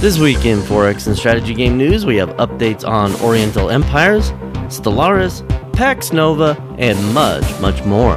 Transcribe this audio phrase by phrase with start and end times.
[0.00, 4.30] This week in 4X and Strategy Game News, we have updates on Oriental Empires,
[4.70, 8.16] Stellaris, Pax Nova, and much, much more.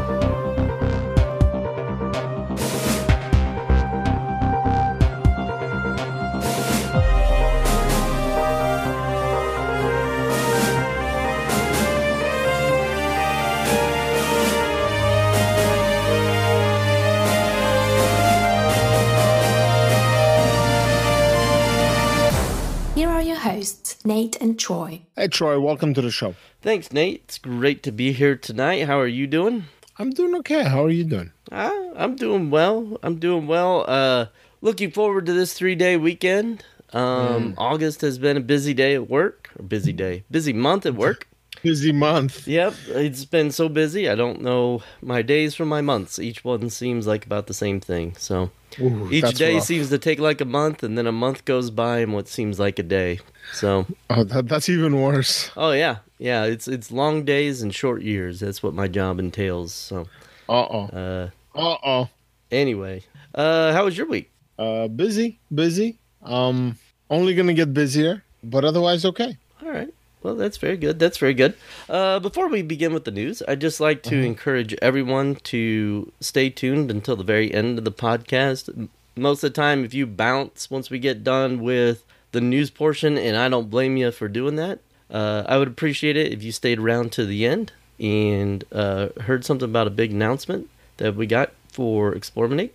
[25.23, 26.35] Hey Troy, welcome to the show.
[26.61, 27.21] Thanks, Nate.
[27.23, 28.87] It's great to be here tonight.
[28.87, 29.67] How are you doing?
[29.97, 30.65] I'm doing okay.
[30.65, 31.31] How are you doing?
[31.49, 32.99] Ah, I'm doing well.
[33.01, 33.85] I'm doing well.
[33.87, 34.25] Uh,
[34.59, 36.65] looking forward to this three day weekend.
[36.91, 40.95] Um, August has been a busy day at work, or busy day, busy month at
[40.95, 41.29] work.
[41.63, 42.45] Busy month.
[42.47, 44.09] Yep, it's been so busy.
[44.09, 46.19] I don't know my days from my months.
[46.19, 48.15] Each one seems like about the same thing.
[48.17, 49.63] So Ooh, each day rough.
[49.63, 52.59] seems to take like a month, and then a month goes by in what seems
[52.59, 53.19] like a day.
[53.53, 55.51] So, Oh, that, that's even worse.
[55.55, 58.41] oh yeah, yeah, it's it's long days and short years.
[58.41, 59.73] That's what my job entails.
[59.73, 60.07] So,
[60.49, 60.85] Uh oh.
[60.91, 62.09] uh, Uh oh.
[62.51, 63.03] anyway,
[63.35, 64.31] uh, how was your week?
[64.59, 65.97] Uh, busy, busy.
[66.23, 66.77] Um,
[67.09, 69.37] only gonna get busier, but otherwise okay.
[69.61, 69.93] All right.
[70.23, 70.99] Well, that's very good.
[70.99, 71.53] That's very good.
[71.89, 76.49] Uh, before we begin with the news, I'd just like to encourage everyone to stay
[76.49, 78.89] tuned until the very end of the podcast.
[79.17, 83.17] Most of the time, if you bounce once we get done with the news portion,
[83.17, 84.79] and I don't blame you for doing that,
[85.11, 89.43] uh, I would appreciate it if you stayed around to the end and uh, heard
[89.45, 92.71] something about a big announcement that we got for Explorminate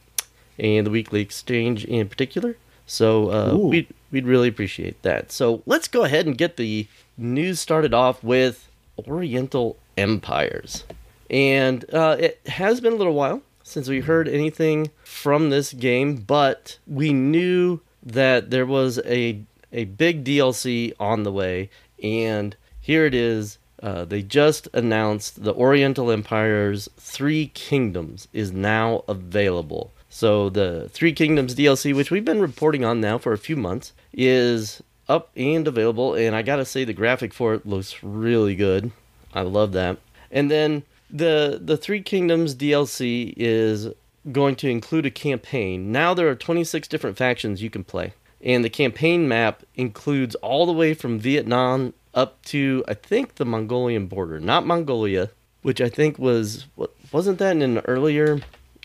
[0.58, 2.56] and the weekly exchange in particular.
[2.86, 5.32] So uh, we'd we'd really appreciate that.
[5.32, 6.86] So let's go ahead and get the
[7.18, 8.68] news started off with
[9.06, 10.84] Oriental empires,
[11.28, 16.16] and uh, it has been a little while since we heard anything from this game,
[16.16, 19.40] but we knew that there was a
[19.72, 21.70] a big DLC on the way,
[22.02, 23.58] and here it is.
[23.80, 29.92] Uh, they just announced the Oriental Empire's Three Kingdoms is now available.
[30.08, 33.92] So the Three Kingdoms DLC, which we've been reporting on now for a few months,
[34.12, 36.14] is up and available.
[36.14, 38.90] And I gotta say, the graphic for it looks really good.
[39.34, 39.98] I love that.
[40.30, 43.88] And then the the Three Kingdoms DLC is
[44.32, 45.90] going to include a campaign.
[45.90, 48.12] Now there are 26 different factions you can play.
[48.42, 53.44] And the campaign map includes all the way from Vietnam up to I think the
[53.44, 55.30] Mongolian border, not Mongolia,
[55.62, 58.40] which I think was what wasn't that in an earlier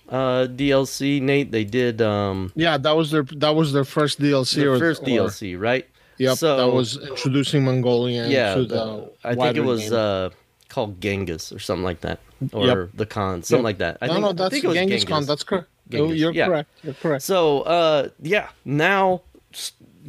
[0.10, 1.52] uh, DLC, Nate?
[1.52, 4.56] They did um, Yeah, that was their that was their first DLC.
[4.56, 5.88] the or, first or- DLC, right?
[6.18, 8.28] Yep, So- that was introducing Mongolia.
[8.28, 10.30] yeah, to the- I think it was uh,
[10.70, 12.20] called Genghis or something like that,
[12.52, 12.90] or Yep.
[12.96, 13.64] the Khan, something Yep.
[13.64, 13.98] like that.
[14.02, 15.26] I no, think, no, I that's think it was Genghis Khan.
[15.26, 15.68] That's correct.
[15.94, 16.48] Oh, Genghis, you're yeah.
[16.48, 16.70] correct.
[16.84, 17.24] You're correct.
[17.24, 19.22] So, uh, yeah, now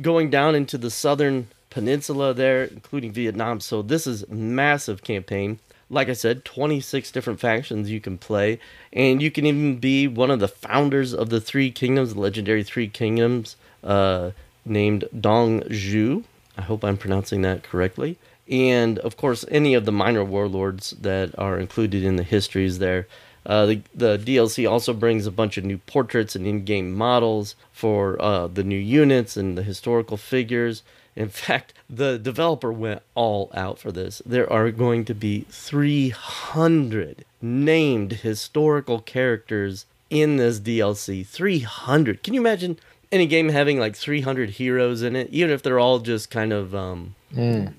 [0.00, 3.60] going down into the southern peninsula there, including Vietnam.
[3.60, 5.59] So this is massive campaign.
[5.91, 8.59] Like I said, 26 different factions you can play,
[8.93, 12.64] and you can even be one of the founders of the Three Kingdoms, the legendary
[12.64, 14.31] Three Kingdoms, uh,
[14.64, 16.25] named Dong Zhu.
[16.56, 18.16] I hope I'm pronouncing that correctly.
[18.48, 23.06] And of course, any of the minor warlords that are included in the histories there.
[23.47, 27.56] Uh, the, the DLC also brings a bunch of new portraits and in game models
[27.72, 30.82] for uh, the new units and the historical figures.
[31.14, 34.22] In fact, the developer went all out for this.
[34.25, 41.26] There are going to be 300 named historical characters in this DLC.
[41.26, 42.22] 300.
[42.22, 42.78] Can you imagine
[43.12, 45.28] any game having like 300 heroes in it?
[45.30, 47.14] Even if they're all just kind of um,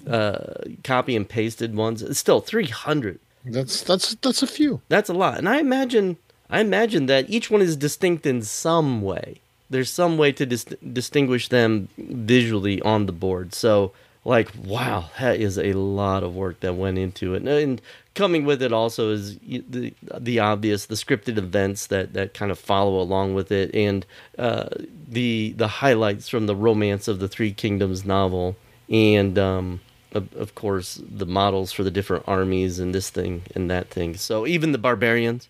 [0.07, 0.37] uh,
[0.83, 4.81] copy and pasted ones, it's still 300 That's that's that's a few.
[4.89, 5.37] that's a lot.
[5.37, 6.17] And i imagine
[6.49, 9.41] i imagine that each one is distinct in some way.
[9.69, 13.53] There's some way to dis- distinguish them visually on the board.
[13.53, 13.91] So
[14.23, 17.43] like wow that is a lot of work that went into it.
[17.47, 17.81] And
[18.15, 22.57] coming with it also is the the obvious, the scripted events that that kind of
[22.57, 24.05] follow along with it, and
[24.39, 24.69] uh,
[25.07, 28.55] the the highlights from the Romance of the Three Kingdoms novel,
[28.89, 29.81] and um,
[30.13, 34.15] of, course the models for the different armies and this thing and that thing.
[34.15, 35.49] So even the barbarians.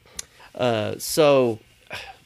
[0.56, 1.60] Uh, so,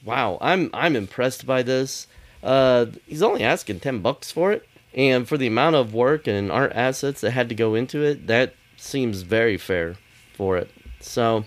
[0.05, 2.07] wow, I'm I'm impressed by this.
[2.41, 6.51] Uh, he's only asking ten bucks for it, and for the amount of work and
[6.51, 9.97] art assets that had to go into it, that seems very fair
[10.39, 10.69] for it.
[11.01, 11.43] So,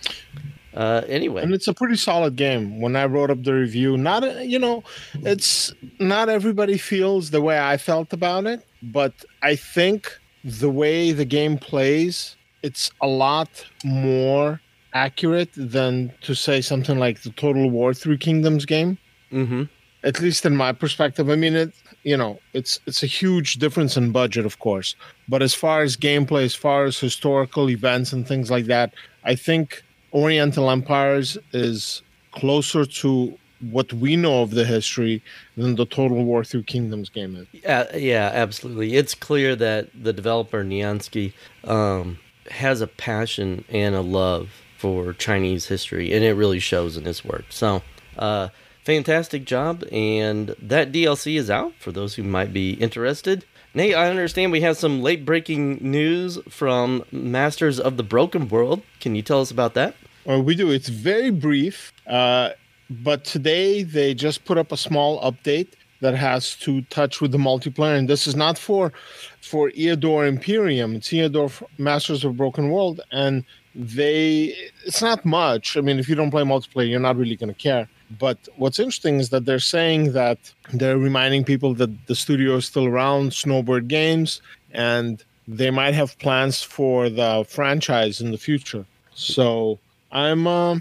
[0.74, 2.78] uh, anyway, and it's a pretty solid game.
[2.84, 4.22] When I wrote up the review, not
[4.54, 4.84] you know,
[5.32, 10.00] it's not everybody feels the way I felt about it, but I think
[10.44, 13.50] the way the game plays, it's a lot
[13.82, 14.60] more
[14.92, 18.98] accurate than to say something like the Total War Three Kingdoms game.
[19.32, 19.62] Mm-hmm.
[20.04, 21.30] At least in my perspective.
[21.30, 21.72] I mean, it
[22.02, 24.96] you know, it's it's a huge difference in budget, of course.
[25.28, 28.92] But as far as gameplay, as far as historical events and things like that,
[29.24, 29.82] I think
[30.12, 32.02] Oriental Empires is
[32.32, 33.38] closer to
[33.70, 35.22] what we know of the history
[35.56, 37.46] than the Total War Three Kingdoms game is.
[37.52, 38.96] Yeah, yeah, absolutely.
[38.96, 41.32] It's clear that the developer Niantic
[41.64, 42.18] um,
[42.50, 47.24] has a passion and a love for Chinese history, and it really shows in his
[47.24, 47.44] work.
[47.50, 47.82] So,
[48.18, 48.48] uh,
[48.84, 53.44] fantastic job, and that DLC is out for those who might be interested.
[53.74, 58.82] Nate, I understand we have some late breaking news from Masters of the Broken World.
[59.00, 59.94] Can you tell us about that?
[60.24, 60.70] Well, we do.
[60.70, 61.92] It's very brief.
[62.06, 62.50] Uh,
[62.90, 65.68] but today they just put up a small update
[66.00, 68.92] that has to touch with the multiplayer and this is not for
[69.40, 73.44] for Eador Imperium it's Eador Masters of Broken World and
[73.74, 74.54] they
[74.84, 77.58] it's not much I mean if you don't play multiplayer you're not really going to
[77.58, 77.88] care
[78.18, 80.38] but what's interesting is that they're saying that
[80.72, 84.40] they're reminding people that the studio is still around Snowbird Games
[84.72, 89.78] and they might have plans for the franchise in the future so
[90.10, 90.78] I'm uh,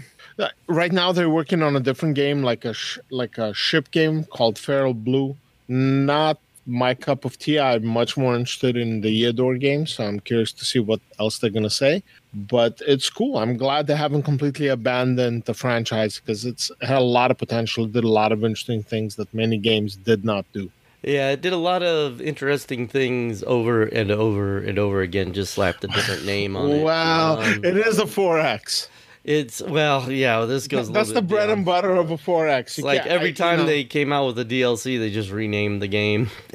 [0.66, 4.24] right now they're working on a different game, like a sh- like a ship game
[4.24, 5.36] called Feral Blue.
[5.68, 7.58] Not my cup of tea.
[7.58, 11.38] I'm much more interested in the Eador game, so I'm curious to see what else
[11.38, 12.02] they're gonna say.
[12.34, 13.36] But it's cool.
[13.36, 17.86] I'm glad they haven't completely abandoned the franchise because it's had a lot of potential.
[17.86, 20.70] Did a lot of interesting things that many games did not do.
[21.02, 25.32] Yeah, it did a lot of interesting things over and over and over again.
[25.32, 26.82] Just slapped a different name on it.
[26.84, 28.88] Wow, um, it is a 4X.
[29.24, 30.44] It's well, yeah.
[30.46, 30.90] This goes.
[30.90, 32.82] That's the bread and butter of a 4X.
[32.82, 33.66] like every I, time know.
[33.66, 36.30] they came out with a DLC, they just renamed the game.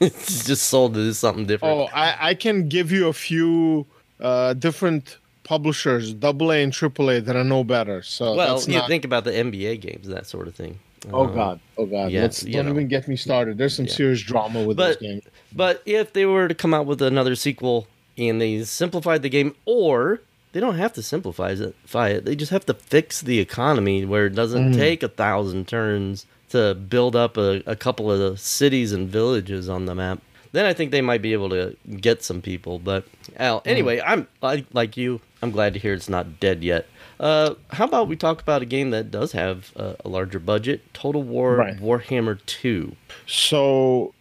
[0.00, 1.74] it's just sold to something different.
[1.74, 3.86] Oh, I, I can give you a few
[4.20, 8.02] uh, different publishers, double A and triple A, that are no better.
[8.02, 8.88] So well, you not...
[8.88, 10.78] think about the NBA games, that sort of thing.
[11.12, 11.60] Oh um, God!
[11.76, 12.10] Oh God!
[12.10, 12.72] Yeah, Let's, don't know.
[12.72, 13.56] even get me started.
[13.56, 13.92] There's some yeah.
[13.92, 15.22] serious drama with but, this game.
[15.54, 17.86] But if they were to come out with another sequel
[18.16, 20.20] and they simplified the game, or
[20.52, 22.24] they don't have to simplify it.
[22.24, 24.76] They just have to fix the economy where it doesn't mm.
[24.76, 29.86] take a thousand turns to build up a, a couple of cities and villages on
[29.86, 30.20] the map.
[30.52, 32.78] Then I think they might be able to get some people.
[32.78, 33.06] But
[33.36, 33.66] Al, mm.
[33.66, 34.00] anyway.
[34.00, 35.20] I'm I, like you.
[35.42, 36.86] I'm glad to hear it's not dead yet.
[37.20, 40.82] Uh, how about we talk about a game that does have a, a larger budget?
[40.94, 41.76] Total War right.
[41.78, 42.96] Warhammer Two.
[43.26, 44.14] So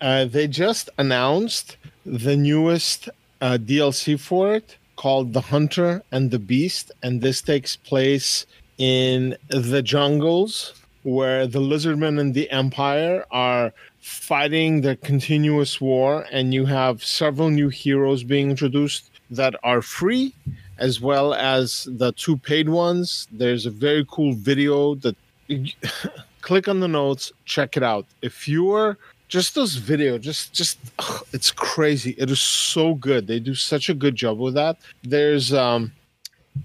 [0.00, 3.08] uh, they just announced the newest
[3.40, 8.46] uh, DLC for it called The Hunter and the Beast, and this takes place
[8.76, 16.52] in the jungles where the lizardmen and the empire are fighting the continuous war and
[16.52, 20.34] you have several new heroes being introduced that are free
[20.78, 23.28] as well as the two paid ones.
[23.30, 25.16] There's a very cool video that
[26.40, 28.06] click on the notes check it out.
[28.22, 28.96] If you're
[29.28, 32.14] just those video just just ugh, it's crazy.
[32.18, 33.26] It is so good.
[33.26, 34.76] They do such a good job with that.
[35.02, 35.92] There's um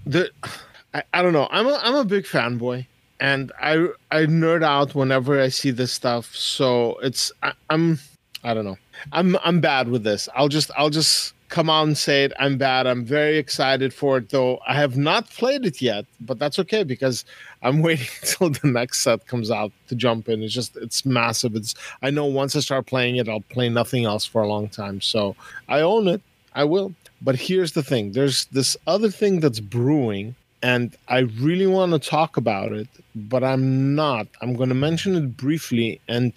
[0.04, 0.30] the
[0.94, 1.48] I, I don't know.
[1.50, 2.86] I'm a i'm a big fanboy
[3.20, 3.74] and i
[4.10, 7.98] i nerd out whenever i see this stuff so it's I, i'm
[8.44, 8.78] i don't know
[9.12, 12.32] i'm i'm bad with this i'll just i'll just come out and say it.
[12.38, 12.86] I'm bad.
[12.86, 14.60] I'm very excited for it, though.
[14.66, 17.24] I have not played it yet, but that's okay because
[17.62, 20.42] I'm waiting until the next set comes out to jump in.
[20.42, 21.54] It's just it's massive.
[21.54, 24.68] It's I know once I start playing it, I'll play nothing else for a long
[24.68, 25.00] time.
[25.00, 25.36] So
[25.68, 26.22] I own it.
[26.54, 26.94] I will.
[27.22, 31.98] But here's the thing: there's this other thing that's brewing, and I really want to
[31.98, 34.26] talk about it, but I'm not.
[34.40, 36.00] I'm going to mention it briefly.
[36.08, 36.32] And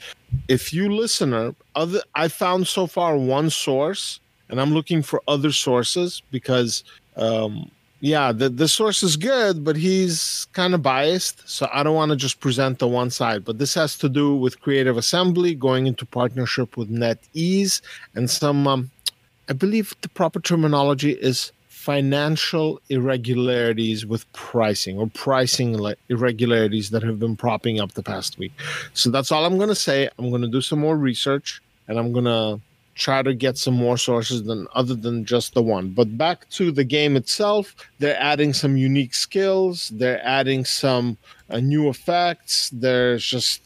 [0.48, 5.52] if you listener, other I found so far one source and I'm looking for other
[5.52, 6.84] sources because,
[7.16, 7.72] um,
[8.02, 12.12] yeah, the the source is good, but he's kind of biased, so I don't want
[12.12, 13.44] to just present the one side.
[13.44, 17.82] But this has to do with Creative Assembly going into partnership with NetEase
[18.16, 18.92] and some, um,
[19.50, 21.52] I believe the proper terminology is
[21.90, 25.76] financial irregularities with pricing or pricing
[26.10, 28.52] irregularities that have been propping up the past week.
[28.94, 30.08] So that's all I'm going to say.
[30.20, 32.62] I'm going to do some more research and I'm going to
[32.94, 35.90] try to get some more sources than other than just the one.
[35.90, 41.18] But back to the game itself, they're adding some unique skills, they're adding some
[41.50, 42.70] uh, new effects.
[42.72, 43.64] There's just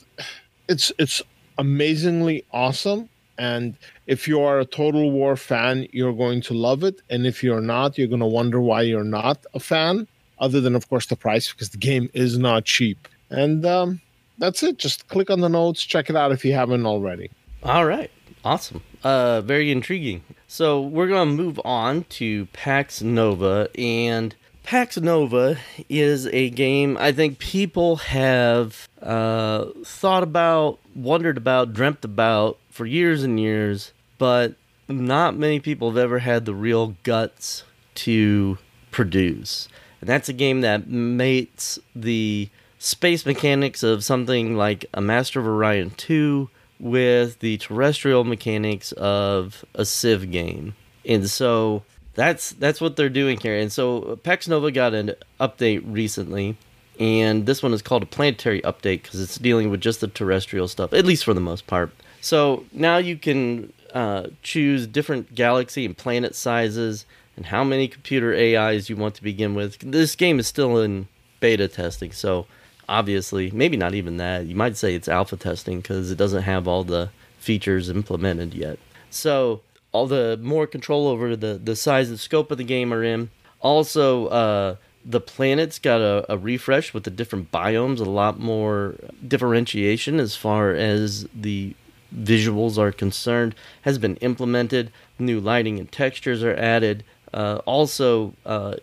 [0.69, 1.21] it's it's
[1.57, 3.75] amazingly awesome and
[4.07, 7.01] if you are a Total War fan, you're going to love it.
[7.09, 10.07] And if you're not, you're going to wonder why you're not a fan,
[10.39, 13.07] other than, of course, the price, because the game is not cheap.
[13.29, 14.01] And um,
[14.37, 14.77] that's it.
[14.77, 17.29] Just click on the notes, check it out if you haven't already.
[17.63, 18.11] All right.
[18.43, 18.81] Awesome.
[19.03, 20.23] Uh, very intriguing.
[20.47, 23.69] So we're going to move on to Pax Nova.
[23.77, 25.57] And Pax Nova
[25.87, 32.87] is a game I think people have uh, thought about, wondered about, dreamt about for
[32.87, 34.55] years and years, but
[34.87, 37.63] not many people have ever had the real guts
[37.93, 38.57] to
[38.89, 39.69] produce.
[40.01, 42.49] And that's a game that mates the
[42.79, 46.49] space mechanics of something like a Master of Orion 2
[46.79, 50.75] with the terrestrial mechanics of a Civ game.
[51.05, 51.83] And so
[52.15, 53.55] that's that's what they're doing here.
[53.55, 56.57] And so Pax Nova got an update recently,
[56.99, 60.67] and this one is called a planetary update because it's dealing with just the terrestrial
[60.67, 61.91] stuff, at least for the most part.
[62.23, 68.33] So now you can uh, choose different galaxy and planet sizes and how many computer
[68.33, 69.77] AIs you want to begin with.
[69.79, 71.09] This game is still in
[71.41, 72.47] beta testing, so
[72.87, 74.45] obviously, maybe not even that.
[74.45, 78.79] You might say it's alpha testing because it doesn't have all the features implemented yet.
[79.09, 79.59] So
[79.91, 83.31] all the more control over the, the size and scope of the game are in.
[83.59, 88.95] Also, uh, the planets got a, a, refresh with the different biomes, a lot more
[89.27, 91.75] differentiation as far as the
[92.13, 94.91] visuals are concerned has been implemented.
[95.19, 97.03] New lighting and textures are added.
[97.33, 98.75] Uh, also, uh,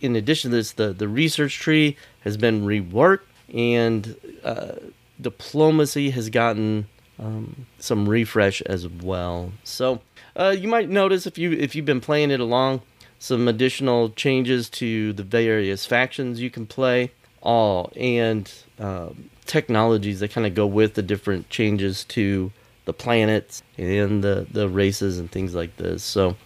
[0.00, 3.20] in addition to this, the, the research tree has been reworked,
[3.52, 4.72] and uh,
[5.20, 6.86] diplomacy has gotten
[7.18, 9.52] um, some refresh as well.
[9.64, 10.00] So
[10.36, 12.82] uh, you might notice if you if you've been playing it along,
[13.18, 17.10] some additional changes to the various factions you can play,
[17.42, 22.52] all and um, technologies that kind of go with the different changes to
[22.88, 26.02] the planets and the, the races and things like this.
[26.02, 26.36] So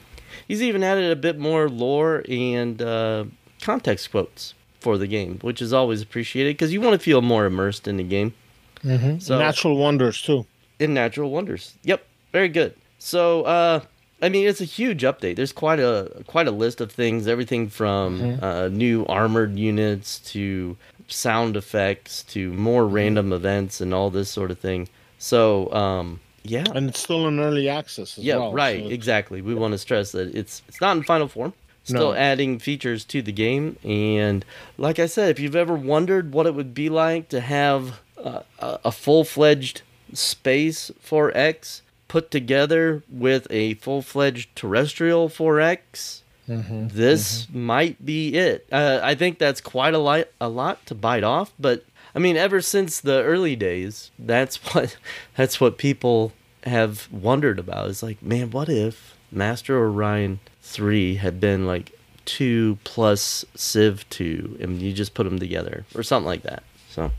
[0.49, 3.27] he's even added a bit more lore and uh,
[3.61, 7.47] context quotes for the game, which is always appreciated because you want to feel more
[7.47, 8.35] immersed in the game.
[8.83, 9.21] Mm-hmm.
[9.21, 10.45] So natural wonders too.
[10.81, 12.75] In natural wonders, yep, very good.
[12.99, 13.83] So uh,
[14.21, 15.37] I mean, it's a huge update.
[15.37, 17.29] There's quite a quite a list of things.
[17.29, 18.45] Everything from mm-hmm.
[18.45, 24.51] uh, new armored units to sound effects to more random events and all this sort
[24.51, 24.89] of thing.
[25.19, 28.19] So um, yeah, and it's still in early access.
[28.19, 28.85] yeah, well, right.
[28.85, 29.43] So exactly.
[29.43, 31.53] We want to stress that it's it's not in final form.
[31.85, 32.15] Still no.
[32.15, 34.45] adding features to the game, and
[34.79, 38.43] like I said, if you've ever wondered what it would be like to have uh,
[38.61, 39.83] a full fledged
[40.13, 46.89] space 4X put together with a full fledged terrestrial 4X, mm-hmm.
[46.89, 47.63] this mm-hmm.
[47.63, 48.67] might be it.
[48.71, 51.85] Uh, I think that's quite a lot, a lot to bite off, but
[52.15, 54.97] I mean, ever since the early days, that's what
[55.37, 56.33] that's what people
[56.65, 57.91] have wondered about.
[57.91, 61.93] It's like, man, what if Master Orion three had been like
[62.25, 66.63] two plus Civ two, and you just put them together or something like that.
[66.91, 67.11] So,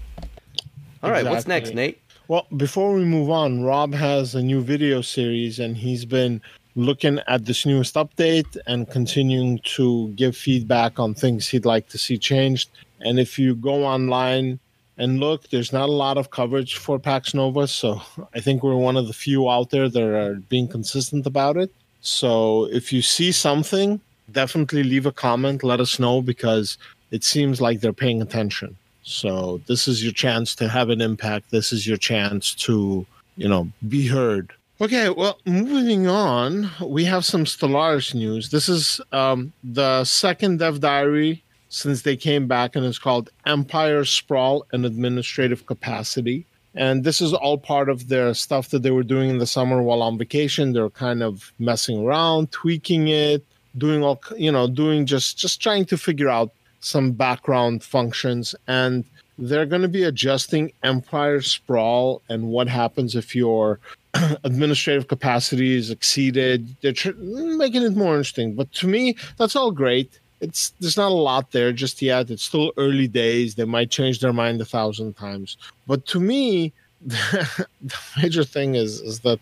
[1.01, 1.29] all right, exactly.
[1.29, 1.99] what's next, Nate?
[2.27, 6.41] Well, before we move on, Rob has a new video series, and he's been
[6.75, 11.97] looking at this newest update and continuing to give feedback on things he'd like to
[11.97, 12.69] see changed.
[13.01, 14.59] And if you go online
[14.97, 18.01] and look, there's not a lot of coverage for Pax Nova, so
[18.33, 21.71] I think we're one of the few out there that are being consistent about it.
[22.01, 26.77] So if you see something, definitely leave a comment, let us know because
[27.11, 28.75] it seems like they're paying attention.
[29.03, 31.51] So this is your chance to have an impact.
[31.51, 34.53] This is your chance to, you know, be heard.
[34.81, 38.49] Okay, well, moving on, we have some Stellaris news.
[38.49, 41.42] This is um, the second Dev Diary
[41.73, 46.45] since they came back, and it's called Empire Sprawl and Administrative Capacity.
[46.75, 49.81] And this is all part of their stuff that they were doing in the summer
[49.81, 50.73] while on vacation.
[50.73, 53.43] They're kind of messing around, tweaking it,
[53.75, 58.53] doing all you know, doing just just trying to figure out some background functions.
[58.67, 59.03] And
[59.39, 63.79] they're going to be adjusting Empire Sprawl and what happens if your
[64.43, 66.75] administrative capacity is exceeded.
[66.81, 68.53] They're tr- making it more interesting.
[68.53, 72.29] But to me, that's all great it's there's not a lot there just yet.
[72.29, 73.55] It's still early days.
[73.55, 75.57] They might change their mind a thousand times.
[75.87, 79.39] But to me, the, the major thing is is that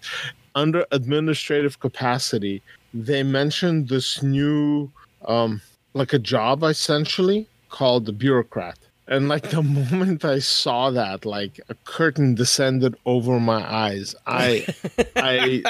[0.54, 2.62] under administrative capacity,
[2.94, 4.92] they mentioned this new
[5.26, 5.62] um,
[5.94, 8.78] like a job essentially called the bureaucrat.
[9.08, 14.16] And like the moment I saw that, like a curtain descended over my eyes.
[14.28, 14.68] I,
[15.16, 15.64] I,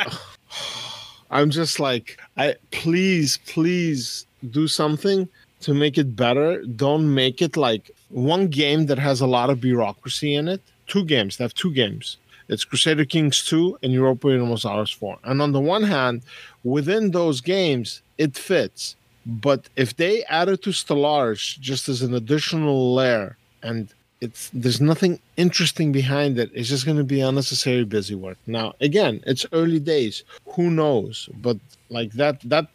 [1.32, 5.28] I'm just like, I please, please do something
[5.62, 6.64] to make it better.
[6.64, 10.62] Don't make it like one game that has a lot of bureaucracy in it.
[10.88, 11.38] Two games.
[11.38, 12.18] They have two games.
[12.50, 15.18] It's Crusader Kings 2 and Europa Universalis 4.
[15.24, 16.24] And on the one hand,
[16.64, 18.96] within those games, it fits.
[19.26, 23.88] But if they add it to Stellaris just as an additional layer and
[24.20, 28.38] it's there's nothing interesting behind it, it's just going to be unnecessary busy work.
[28.46, 30.24] Now, again, it's early days.
[30.56, 31.28] Who knows?
[31.42, 31.58] But
[31.90, 32.68] like that that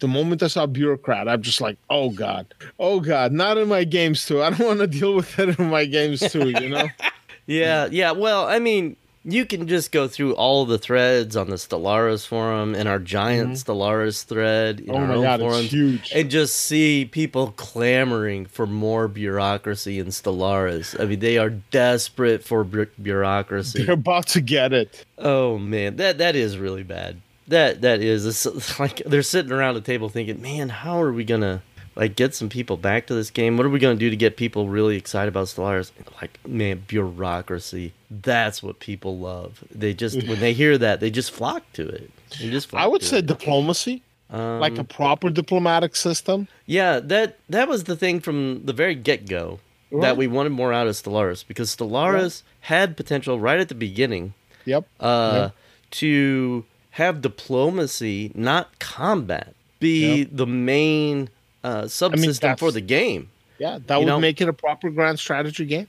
[0.00, 3.84] the moment I saw bureaucrat, I'm just like, oh god, oh god, not in my
[3.84, 4.42] games too.
[4.42, 6.50] I don't want to deal with it in my games too.
[6.50, 6.88] You know?
[7.46, 8.12] yeah, yeah.
[8.12, 12.74] Well, I mean, you can just go through all the threads on the Stellaris forum
[12.74, 13.72] and our giant mm-hmm.
[13.72, 16.12] Stellaris thread in oh our my own God, huge.
[16.14, 20.98] and just see people clamoring for more bureaucracy in Stellaris.
[20.98, 23.84] I mean, they are desperate for bu- bureaucracy.
[23.84, 25.04] They're about to get it.
[25.18, 27.20] Oh man, that that is really bad.
[27.48, 31.24] That that is it's like they're sitting around a table thinking, man, how are we
[31.24, 31.62] gonna
[31.96, 33.56] like get some people back to this game?
[33.56, 35.90] What are we gonna do to get people really excited about Stellaris?
[36.20, 37.92] Like, man, bureaucracy.
[38.10, 39.64] That's what people love.
[39.74, 42.10] They just when they hear that, they just flock to it.
[42.38, 43.26] They just I would say it.
[43.26, 46.48] diplomacy, Um, like a proper diplomatic system.
[46.66, 50.02] Yeah, that that was the thing from the very get go Right.
[50.02, 54.34] that we wanted more out of Stellaris because Stellaris had potential right at the beginning
[54.66, 54.84] Yep.
[55.00, 55.48] uh,
[55.92, 56.64] to
[56.98, 60.28] have diplomacy, not combat, be Yep.
[60.32, 61.28] the main
[61.64, 63.30] uh, subsystem for the game.
[63.58, 65.88] Yeah, that you would know- make it a proper grand strategy game.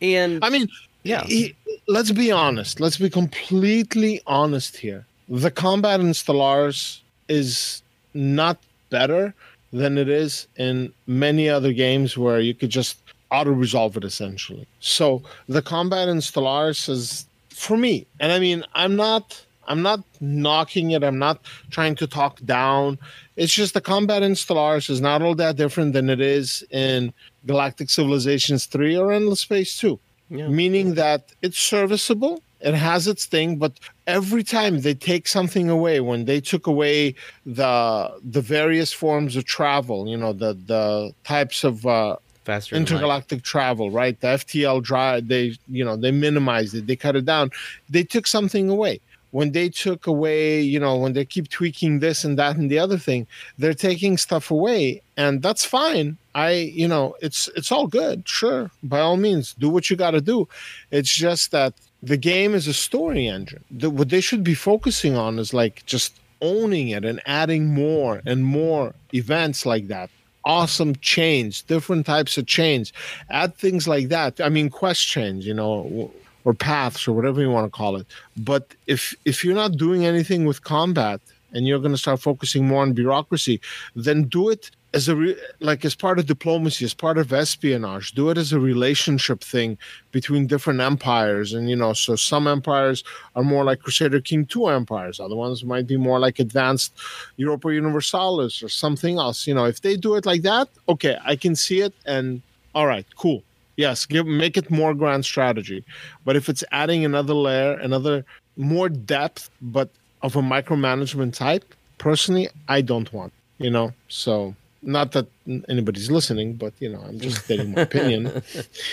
[0.00, 0.68] And I mean,
[1.02, 1.24] Yeah.
[1.24, 1.54] he-
[1.88, 2.80] let's be honest.
[2.80, 5.06] Let's be completely honest here.
[5.28, 7.82] The combat in Stellaris is
[8.14, 8.58] not
[8.90, 9.34] better
[9.72, 12.96] than it is in many other games where you could just
[13.30, 14.66] auto resolve it essentially.
[14.80, 19.42] So the combat in Stellaris is for me, and I mean, I'm not.
[19.70, 21.02] I'm not knocking it.
[21.02, 22.98] I'm not trying to talk down.
[23.36, 27.12] It's just the combat in Stellaris is not all that different than it is in
[27.46, 29.98] Galactic Civilizations 3 or Endless Space 2
[30.30, 30.48] yeah.
[30.48, 33.72] meaning that it's serviceable it has its thing but
[34.06, 39.44] every time they take something away when they took away the the various forms of
[39.44, 45.28] travel you know the the types of uh faster intergalactic travel right the ftl drive
[45.28, 47.50] they you know they minimized it they cut it down
[47.88, 52.24] they took something away when they took away you know when they keep tweaking this
[52.24, 53.26] and that and the other thing
[53.58, 56.16] they're taking stuff away and that's fine.
[56.34, 60.12] I you know it's it's all good sure by all means do what you got
[60.12, 60.48] to do.
[60.90, 63.62] It's just that the game is a story engine.
[63.70, 68.22] The, what they should be focusing on is like just owning it and adding more
[68.24, 70.08] and more events like that.
[70.44, 72.94] Awesome chains different types of chains.
[73.28, 74.40] Add things like that.
[74.40, 76.10] I mean quest chains you know
[76.44, 78.06] or paths or whatever you want to call it.
[78.36, 81.20] But if if you're not doing anything with combat
[81.52, 83.60] and you're going to start focusing more on bureaucracy
[83.96, 88.12] then do it as a re- like as part of diplomacy as part of espionage.
[88.12, 89.78] Do it as a relationship thing
[90.10, 91.52] between different empires.
[91.52, 93.04] And you know so some empires
[93.36, 95.20] are more like crusader king 2 empires.
[95.20, 96.92] Other ones might be more like advanced
[97.36, 99.46] europa universalis or something else.
[99.46, 102.42] You know if they do it like that okay i can see it and
[102.74, 103.42] all right cool
[103.84, 105.80] yes give make it more grand strategy
[106.24, 108.16] but if it's adding another layer another
[108.56, 109.42] more depth
[109.76, 109.88] but
[110.26, 111.64] of a micromanagement type
[112.06, 113.32] personally i don't want
[113.64, 115.26] you know so not that
[115.68, 118.22] anybody's listening but you know i'm just stating my opinion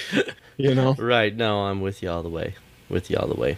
[0.65, 1.34] you know Right.
[1.36, 2.56] No, I'm with you all the way.
[2.89, 3.58] With you all the way.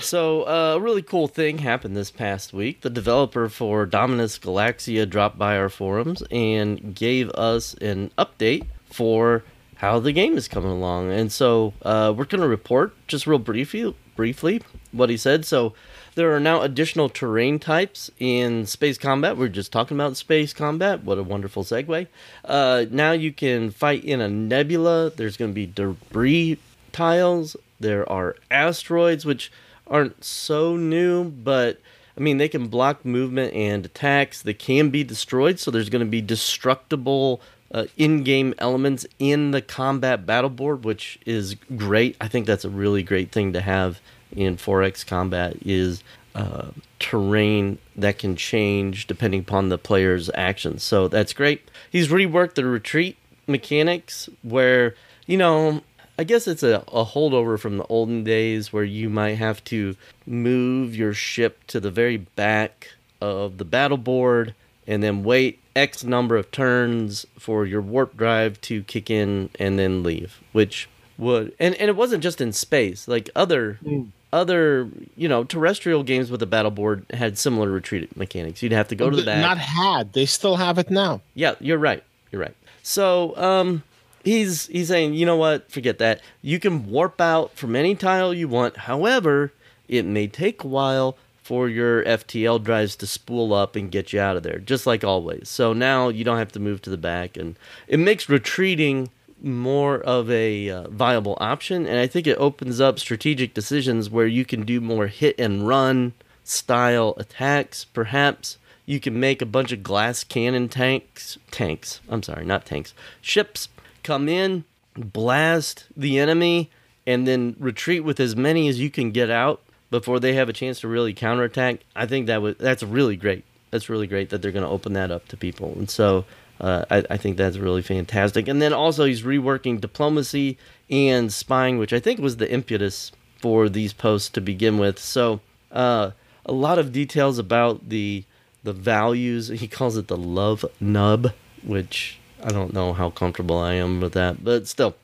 [0.00, 2.82] So, uh, a really cool thing happened this past week.
[2.82, 9.42] The developer for Dominus Galaxia dropped by our forums and gave us an update for
[9.76, 11.12] how the game is coming along.
[11.12, 14.62] And so, uh, we're going to report just real briefly, briefly
[14.92, 15.44] what he said.
[15.44, 15.74] So,
[16.16, 19.36] there are now additional terrain types in space combat.
[19.36, 21.04] We are just talking about space combat.
[21.04, 22.06] What a wonderful segue.
[22.42, 25.10] Uh, now you can fight in a nebula.
[25.10, 26.58] There's going to be debris
[26.90, 27.54] tiles.
[27.78, 29.52] There are asteroids, which
[29.86, 31.80] aren't so new, but
[32.16, 34.40] I mean, they can block movement and attacks.
[34.40, 39.62] They can be destroyed, so there's going to be destructible uh, in-game elements in the
[39.62, 42.16] combat battle board, which is great.
[42.20, 44.00] I think that's a really great thing to have
[44.34, 46.02] in 4X combat is
[46.34, 50.82] uh, terrain that can change depending upon the player's actions.
[50.82, 51.70] So that's great.
[51.90, 54.94] He's reworked the retreat mechanics where,
[55.26, 55.82] you know,
[56.18, 59.96] I guess it's a, a holdover from the olden days where you might have to
[60.26, 62.88] move your ship to the very back
[63.20, 64.54] of the battle board
[64.86, 69.78] and then wait X number of turns for your warp drive to kick in and
[69.78, 74.08] then leave, which would and, and it wasn't just in space, like other Mm.
[74.32, 78.62] other you know terrestrial games with a battle board had similar retreat mechanics.
[78.62, 79.40] You'd have to go to the back.
[79.40, 80.12] Not had.
[80.12, 81.20] They still have it now.
[81.34, 82.02] Yeah, you're right.
[82.32, 82.54] You're right.
[82.82, 83.82] So, um,
[84.24, 85.70] he's he's saying, you know what?
[85.70, 86.20] Forget that.
[86.42, 88.76] You can warp out from any tile you want.
[88.76, 89.52] However,
[89.88, 94.18] it may take a while for your FTL drives to spool up and get you
[94.18, 95.48] out of there, just like always.
[95.48, 97.56] So now you don't have to move to the back, and
[97.86, 101.86] it makes retreating more of a uh, viable option.
[101.86, 105.68] And I think it opens up strategic decisions where you can do more hit and
[105.68, 112.22] run style attacks, perhaps you can make a bunch of glass cannon tanks tanks i'm
[112.22, 113.68] sorry not tanks ships
[114.04, 114.62] come in
[114.96, 116.70] blast the enemy
[117.04, 119.60] and then retreat with as many as you can get out
[119.98, 123.44] before they have a chance to really counterattack i think that would that's really great
[123.70, 126.24] that's really great that they're going to open that up to people and so
[126.58, 130.58] uh, I, I think that's really fantastic and then also he's reworking diplomacy
[130.90, 135.40] and spying which i think was the impetus for these posts to begin with so
[135.72, 136.10] uh,
[136.46, 138.24] a lot of details about the
[138.66, 139.48] the values.
[139.62, 141.32] He calls it the love nub,
[141.62, 144.94] which I don't know how comfortable I am with that, but still.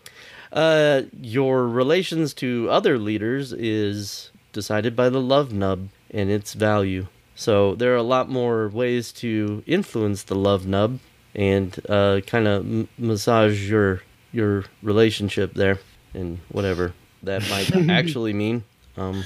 [0.52, 7.06] Uh, your relations to other leaders is decided by the love nub and its value.
[7.34, 10.98] So there are a lot more ways to influence the love nub
[11.34, 15.78] and uh, kind of m- massage your your relationship there
[16.14, 18.64] and whatever that might actually mean.
[18.96, 19.24] Um,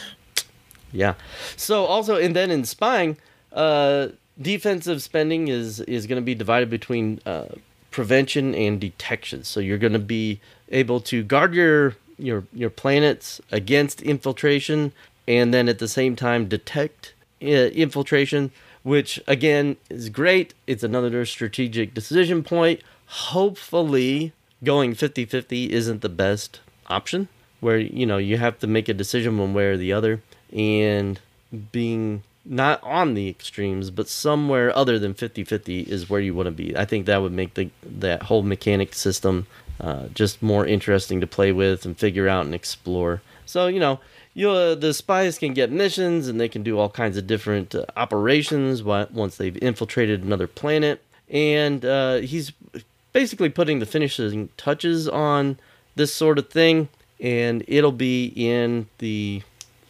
[0.93, 1.15] yeah.
[1.57, 3.17] So also, and then in spying,
[3.53, 4.09] uh,
[4.41, 7.47] defensive spending is is going to be divided between uh,
[7.91, 9.45] prevention and detection.
[9.45, 14.93] So you're going to be able to guard your your your planets against infiltration,
[15.27, 18.51] and then at the same time detect uh, infiltration,
[18.83, 20.55] which again is great.
[20.67, 22.81] It's another strategic decision point.
[23.07, 24.33] Hopefully,
[24.65, 27.29] going 50-50 isn't the best option
[27.61, 31.21] where you know you have to make a decision one way or the other and
[31.73, 36.53] being not on the extremes but somewhere other than 50-50 is where you want to
[36.53, 39.47] be i think that would make the that whole mechanic system
[39.81, 44.01] uh, just more interesting to play with and figure out and explore so you know
[44.37, 47.75] you uh, the spies can get missions and they can do all kinds of different
[47.75, 52.53] uh, operations once they've infiltrated another planet and uh, he's
[53.13, 55.59] basically putting the finishing touches on
[55.97, 59.43] this sort of thing and it'll be in the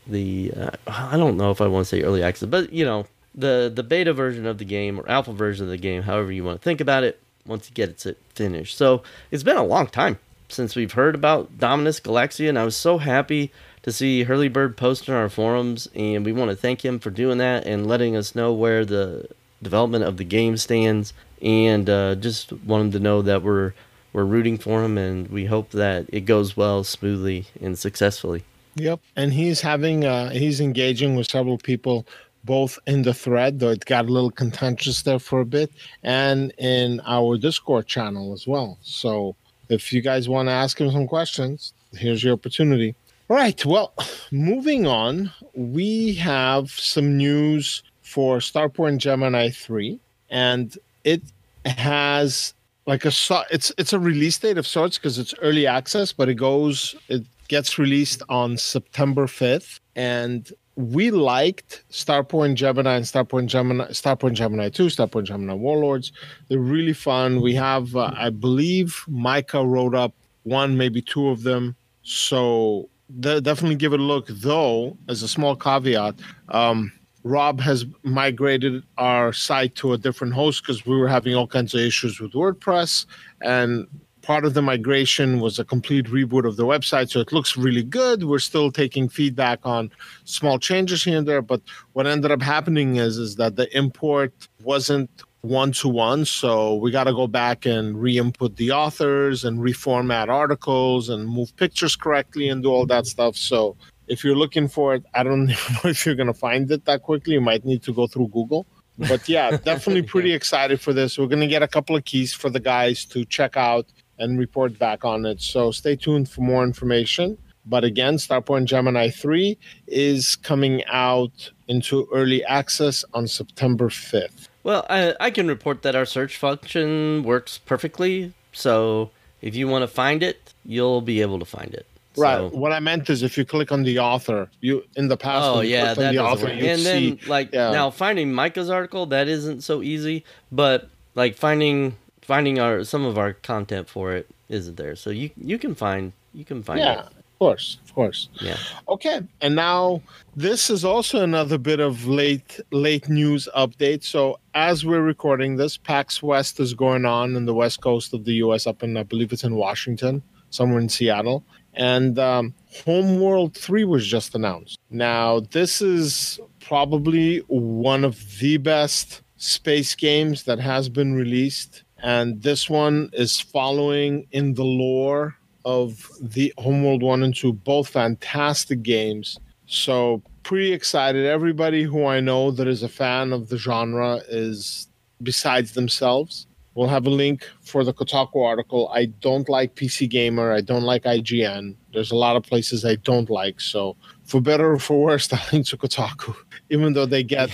[0.06, 3.06] the uh, I don't know if I want to say early access, but you know
[3.34, 6.44] the the beta version of the game or alpha version of the game, however you
[6.44, 8.76] want to think about it, once you get it it finished.
[8.76, 12.76] So it's been a long time since we've heard about Dominus Galaxia, and I was
[12.76, 13.50] so happy
[13.86, 17.10] to see Hurley Bird post on our forums, and we want to thank him for
[17.10, 19.28] doing that and letting us know where the
[19.62, 23.74] development of the game stands, and uh, just want him to know that we're
[24.12, 28.42] we're rooting for him, and we hope that it goes well, smoothly, and successfully.
[28.74, 29.00] Yep.
[29.14, 32.06] And he's having uh he's engaging with several people
[32.42, 35.70] both in the thread, though it got a little contentious there for a bit,
[36.02, 38.78] and in our Discord channel as well.
[38.82, 39.36] So
[39.68, 42.96] if you guys want to ask him some questions, here's your opportunity.
[43.28, 43.64] Right.
[43.66, 43.92] Well,
[44.30, 49.98] moving on, we have some news for Starpoint Gemini 3,
[50.30, 51.22] and it
[51.64, 52.54] has
[52.86, 53.10] like a
[53.50, 57.24] it's it's a release date of sorts because it's early access, but it goes it
[57.48, 59.80] gets released on September 5th.
[59.96, 66.12] And we liked Starpoint Gemini and Starpoint Gemini, Starpoint Gemini 2, Starpoint Gemini Warlords.
[66.48, 67.40] They're really fun.
[67.40, 70.12] We have, uh, I believe, Micah wrote up
[70.42, 71.76] one, maybe two of them.
[72.02, 72.88] So
[73.20, 74.26] de- definitely give it a look.
[74.28, 76.16] Though, as a small caveat,
[76.48, 76.92] um,
[77.22, 81.74] Rob has migrated our site to a different host because we were having all kinds
[81.74, 83.06] of issues with WordPress.
[83.42, 83.86] And
[84.26, 87.84] part of the migration was a complete reboot of the website so it looks really
[87.84, 89.88] good we're still taking feedback on
[90.24, 91.60] small changes here and there but
[91.92, 94.32] what ended up happening is is that the import
[94.64, 95.08] wasn't
[95.46, 100.28] one to one so we got to go back and re-input the authors and reformat
[100.28, 103.76] articles and move pictures correctly and do all that stuff so
[104.08, 107.02] if you're looking for it i don't know if you're going to find it that
[107.02, 108.66] quickly you might need to go through google
[109.08, 112.32] but yeah definitely pretty excited for this we're going to get a couple of keys
[112.32, 113.86] for the guys to check out
[114.18, 115.40] and report back on it.
[115.40, 117.38] So stay tuned for more information.
[117.64, 124.45] But again, Starpoint Gemini 3 is coming out into early access on September 5th.
[124.66, 128.32] Well, I, I can report that our search function works perfectly.
[128.52, 131.86] So if you want to find it, you'll be able to find it.
[132.16, 132.38] Right.
[132.38, 135.44] So- What I meant is if you click on the author, you in the past.
[135.46, 136.54] Oh yeah, that the author, work.
[136.54, 137.28] And then see.
[137.28, 137.70] like yeah.
[137.70, 143.16] now finding Micah's article that isn't so easy, but like finding finding our some of
[143.16, 144.96] our content for it isn't there.
[144.96, 147.15] So you you can find you can find Yeah, it.
[147.36, 148.30] Of course, of course.
[148.40, 148.56] Yeah.
[148.88, 150.00] Okay, and now
[150.34, 154.04] this is also another bit of late late news update.
[154.04, 158.24] So as we're recording this, PAX West is going on in the west coast of
[158.24, 158.66] the U.S.
[158.66, 161.44] up in I believe it's in Washington, somewhere in Seattle,
[161.74, 162.54] and um,
[162.86, 164.78] Homeworld Three was just announced.
[164.88, 172.40] Now this is probably one of the best space games that has been released, and
[172.40, 178.82] this one is following in the lore of the Homeworld 1 and 2, both fantastic
[178.82, 179.38] games.
[179.66, 181.26] So, pretty excited.
[181.26, 184.88] Everybody who I know that is a fan of the genre is
[185.24, 186.46] besides themselves.
[186.76, 188.88] We'll have a link for the Kotaku article.
[188.94, 190.52] I don't like PC Gamer.
[190.52, 191.74] I don't like IGN.
[191.92, 193.60] There's a lot of places I don't like.
[193.60, 196.36] So, for better or for worse, I link to Kotaku,
[196.70, 197.50] even though they get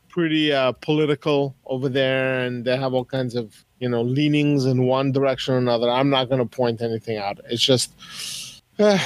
[0.08, 4.84] pretty uh, political over there and they have all kinds of you know leanings in
[4.84, 5.90] one direction or another.
[5.90, 7.40] I'm not going to point anything out.
[7.48, 7.92] It's just
[8.78, 8.98] uh,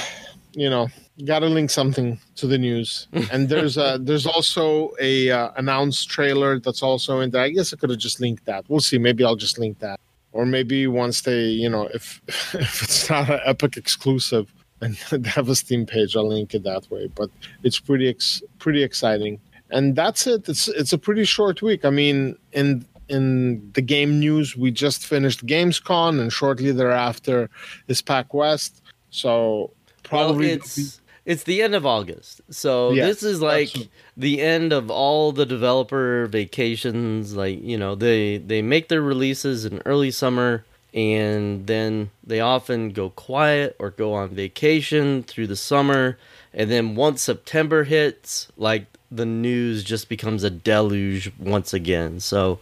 [0.53, 0.87] you know
[1.25, 3.07] gotta link something to the news.
[3.31, 7.43] And there's a there's also a uh, announced trailer that's also in there.
[7.43, 8.65] I guess i could have just linked that.
[8.67, 8.97] We'll see.
[8.97, 9.99] Maybe i'll just link that.
[10.33, 12.21] Or maybe once they you know if
[12.53, 16.63] if it's not an epic exclusive and they have a steam page i'll link it
[16.63, 17.07] that way.
[17.13, 17.29] But
[17.63, 19.39] it's pretty ex- pretty exciting.
[19.69, 20.49] And that's it.
[20.49, 21.85] It's it's a pretty short week.
[21.85, 27.49] I mean, in in the game news, we just finished Gamescom, and shortly thereafter
[27.87, 28.81] is PAX West.
[29.11, 29.71] So
[30.03, 33.91] probably well, it's it's the end of August, so Yeah, this is like absolutely.
[34.17, 37.35] the end of all the developer vacations.
[37.35, 42.91] Like you know, they they make their releases in early summer, and then they often
[42.91, 46.17] go quiet or go on vacation through the summer,
[46.53, 52.19] and then once September hits, like the news just becomes a deluge once again.
[52.19, 52.59] So,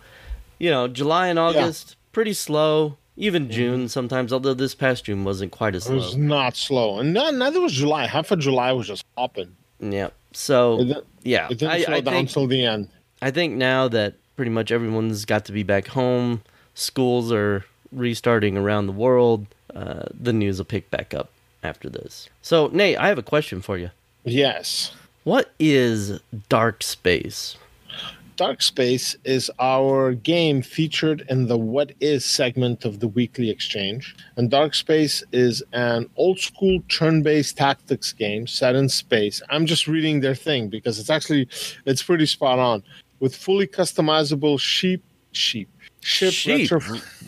[0.59, 2.97] you know, July and August pretty slow.
[3.17, 5.95] Even June sometimes, although this past June wasn't quite as slow.
[5.95, 8.05] it was not slow, and no- neither was July.
[8.07, 9.55] Half of July was just hopping.
[9.81, 10.11] Yeah.
[10.31, 12.87] So It, yeah, it didn't I, slow I down think till the end.
[13.21, 16.43] I think now that pretty much everyone's got to be back home,
[16.75, 19.47] schools are restarting around the world.
[19.75, 21.29] Uh, the news will pick back up
[21.61, 22.29] after this.
[22.41, 23.91] So Nate, I have a question for you.
[24.23, 24.93] Yes.
[25.25, 27.57] What is dark space?
[28.39, 34.15] Dark Space is our game featured in the What Is segment of the weekly exchange.
[34.37, 39.41] And Dark Space is an old school turn based tactics game set in space.
[39.49, 41.49] I'm just reading their thing because it's actually
[41.85, 42.81] it's pretty spot on.
[43.19, 45.67] With fully customizable sheep sheep
[45.99, 46.71] ship Sheep.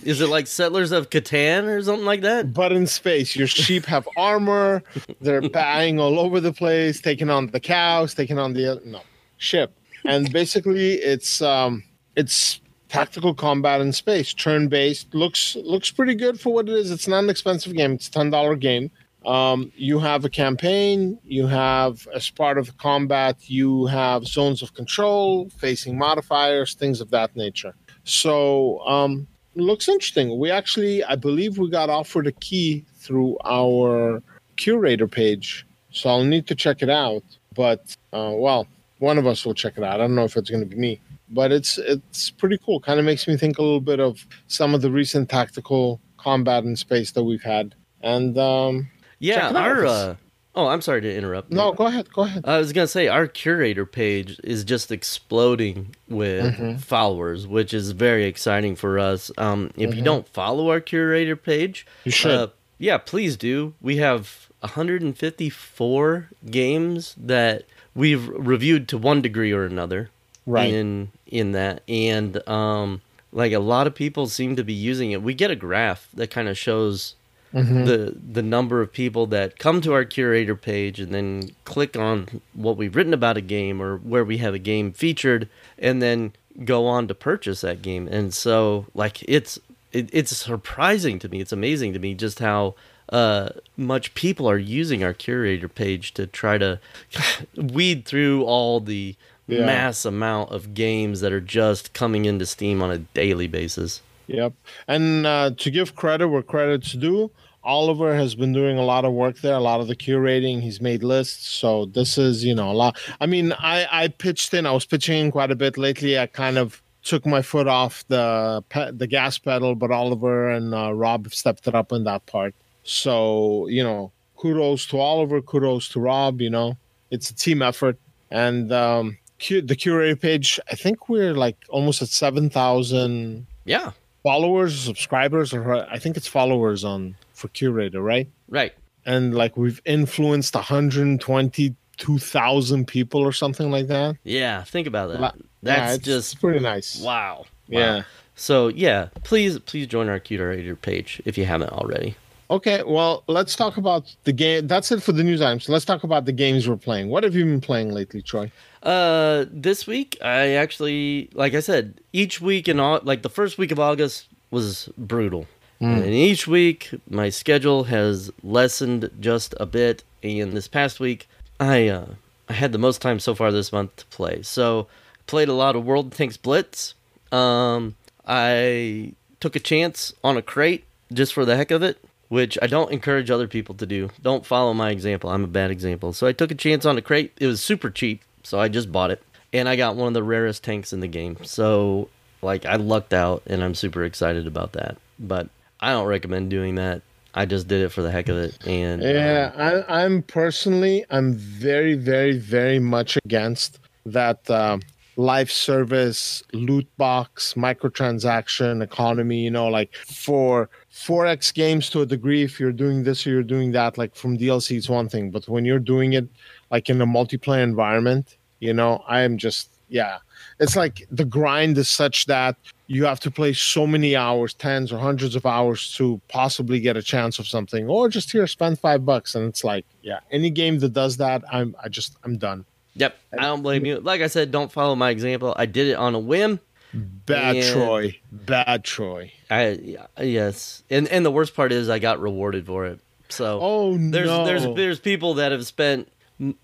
[0.04, 2.54] Is it like Settlers of Catan or something like that?
[2.54, 3.36] but in space.
[3.36, 4.82] Your sheep have armor.
[5.20, 9.02] They're banging all over the place, taking on the cows, taking on the no
[9.36, 9.78] ship.
[10.06, 11.84] And basically, it's um,
[12.16, 15.14] it's tactical combat in space, turn based.
[15.14, 16.92] looks looks pretty good for what it is.
[16.92, 17.94] It's not an expensive game.
[17.94, 18.92] It's a ten dollar game.
[19.26, 21.20] Um, you have a campaign.
[21.24, 27.02] You have as part of the combat, you have zones of control, facing modifiers, things
[27.02, 27.76] of that nature.
[28.04, 30.40] So um, looks interesting.
[30.40, 34.24] We actually, I believe, we got offered a key through our
[34.58, 37.24] curator page, so I'll need to check it out.
[37.54, 38.68] But uh, well,
[39.02, 39.96] one of us will check it out.
[39.96, 42.80] I don't know if it's going to be me, but it's it's pretty cool.
[42.80, 46.64] Kind of makes me think a little bit of some of the recent tactical combat
[46.64, 47.76] in space that we've had.
[48.02, 49.64] And um, Yeah, Check it out.
[49.64, 50.16] our uh,
[50.56, 51.52] oh, I'm sorry to interrupt.
[51.52, 52.44] no, go ahead, go ahead.
[52.46, 56.78] I was gonna say our curator page is just exploding with Mm-hmm.
[56.78, 59.32] followers, which is very exciting for us.
[59.38, 62.08] Um, if you don't follow our curator page, Mm-hmm.
[62.10, 62.32] You should.
[62.32, 63.74] uh, yeah, please do.
[63.82, 67.64] We have 154 games that
[67.96, 70.10] we've reviewed to one degree or another.
[70.46, 70.74] Right.
[70.74, 73.02] In in that, and um,
[73.32, 75.22] like a lot of people seem to be using it.
[75.22, 77.16] We get a graph that kind of shows
[77.54, 77.84] Mm-hmm.
[77.84, 82.40] the the number of people that come to our curator page and then click on
[82.54, 86.32] what we've written about a game or where we have a game featured and then
[86.64, 89.60] go on to purchase that game and so like it's
[89.92, 92.74] it, it's surprising to me it's amazing to me just how
[93.10, 96.80] uh much people are using our curator page to try to
[97.56, 99.16] weed through all the
[99.48, 99.66] Yeah.
[99.66, 104.54] mass amount of games that are just coming into steam on a daily basis Yep.
[104.88, 107.32] And uh, to give credit where credit's due,
[107.66, 110.62] Oliver has been doing a lot of work there, a lot of the curating.
[110.62, 111.50] He's made lists.
[111.50, 112.98] So this is, you know, a lot.
[113.20, 116.18] I mean, I, I pitched in, I was pitching in quite a bit lately.
[116.18, 120.74] I kind of took my foot off the pe- the gas pedal, but Oliver and
[120.74, 122.56] uh, Rob have stepped it up in that part.
[122.84, 126.42] So, you know, kudos to Oliver, kudos to Rob.
[126.42, 126.78] You know,
[127.12, 127.98] it's a team effort,
[128.32, 130.60] and um, cu- the curator page.
[130.72, 133.92] I think we're like almost at seven thousand Yeah.
[134.24, 138.28] followers, subscribers, or I think it's followers on for curator, right?
[138.50, 138.74] Right.
[139.06, 144.16] And like we've influenced 122,000 people or something like that.
[144.24, 144.64] Yeah.
[144.64, 145.22] Think about that.
[145.22, 145.32] La-
[145.64, 147.00] That's Yeah, it's just pretty nice.
[147.02, 147.46] wow.
[147.68, 147.80] Wow.
[147.80, 148.04] Yeah.
[148.36, 152.16] So yeah, please please join our curator page if you haven't already.
[152.52, 154.68] Okay, well, let's talk about the game.
[154.68, 155.70] That's it for the news items.
[155.70, 157.08] Let's talk about the games we're playing.
[157.08, 158.52] What have you been playing lately, Troy?
[158.84, 163.58] Uh, this week I actually, like I said, each week in all, like the first
[163.58, 165.48] week of August was brutal,
[165.80, 170.04] and each week my schedule has lessened just a bit.
[170.22, 172.06] And this past week, I uh,
[172.50, 174.42] I had the most time so far this month to play.
[174.42, 174.88] So
[175.26, 176.96] played a lot of World Tanks Blitz.
[177.32, 177.96] Um,
[178.28, 180.84] I took a chance on a crate
[181.14, 181.98] just for the heck of it,
[182.32, 184.10] which I don't encourage other people to do.
[184.22, 185.30] Don't follow my example.
[185.30, 186.14] I'm a bad example.
[186.14, 187.34] So I took a chance on a crate.
[187.42, 189.22] It was super cheap, so I just bought it.
[189.52, 191.36] And I got one of the rarest tanks in the game.
[191.44, 192.08] So
[192.42, 194.96] like I lucked out and I'm super excited about that.
[195.20, 195.50] But
[195.82, 197.02] I don't recommend doing that.
[197.36, 199.52] I just did it for the heck of it and Yeah,
[199.90, 204.82] I, I'm personally, I'm very, very, very much against that um,
[205.16, 209.40] life service loot box microtransaction economy.
[209.40, 213.44] You know, like for 4X games to a degree, if you're doing this or you're
[213.44, 216.28] doing that, like from DLC, it's one thing, but when you're doing it
[216.70, 220.20] like in a multiplayer environment, you know, I am just yeah.
[220.60, 222.56] It's like the grind is such that
[222.88, 226.98] you have to play so many hours, tens or hundreds of hours to possibly get
[226.98, 230.50] a chance of something, or just here spend five bucks, and it's like, yeah, any
[230.50, 232.66] game that does that, I'm, I just, I'm done.
[232.96, 234.00] Yep, I don't blame you.
[234.00, 235.54] Like I said, don't follow my example.
[235.58, 236.60] I did it on a whim.
[236.94, 239.32] Bad Troy, bad Troy.
[239.50, 243.00] I yes, and and the worst part is I got rewarded for it.
[243.30, 244.46] So Oh there's no!
[244.46, 246.10] there's there's people that have spent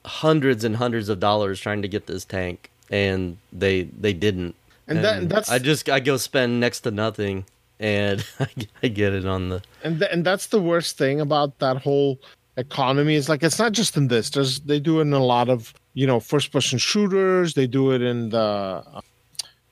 [0.06, 4.56] hundreds and hundreds of dollars trying to get this tank, and they they didn't.
[4.90, 7.46] And that- that's- I just I go spend next to nothing,
[7.80, 8.26] and
[8.84, 12.20] I get it on the and th- and that's the worst thing about that whole
[12.58, 14.30] economy is like it's not just in this.
[14.32, 17.55] There's they do it in a lot of you know first person shooters.
[17.55, 19.01] They do it in the uh,